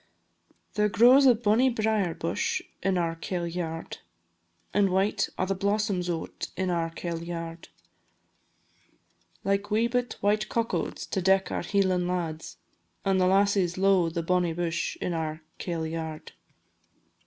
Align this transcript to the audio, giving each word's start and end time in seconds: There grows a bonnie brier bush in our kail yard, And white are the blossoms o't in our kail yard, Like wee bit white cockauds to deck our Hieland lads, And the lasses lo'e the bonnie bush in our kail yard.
There 0.73 0.89
grows 0.89 1.27
a 1.27 1.35
bonnie 1.35 1.69
brier 1.69 2.15
bush 2.17 2.63
in 2.81 2.97
our 2.97 3.13
kail 3.13 3.45
yard, 3.45 3.99
And 4.73 4.89
white 4.89 5.29
are 5.37 5.45
the 5.45 5.53
blossoms 5.53 6.09
o't 6.09 6.47
in 6.57 6.71
our 6.71 6.89
kail 6.89 7.21
yard, 7.21 7.67
Like 9.43 9.69
wee 9.69 9.85
bit 9.87 10.13
white 10.13 10.49
cockauds 10.49 11.05
to 11.11 11.21
deck 11.21 11.51
our 11.51 11.61
Hieland 11.61 12.07
lads, 12.07 12.57
And 13.05 13.21
the 13.21 13.27
lasses 13.27 13.75
lo'e 13.77 14.11
the 14.11 14.23
bonnie 14.23 14.53
bush 14.53 14.97
in 14.99 15.13
our 15.13 15.41
kail 15.59 15.85
yard. 15.85 16.31